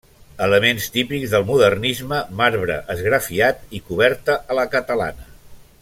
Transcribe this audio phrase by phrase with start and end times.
[0.43, 5.31] Elements típics del modernisme, marbre esgrafiat i coberta a la catalana.